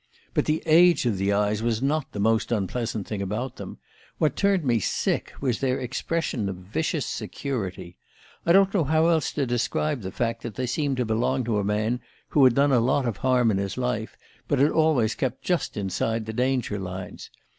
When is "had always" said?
14.57-15.13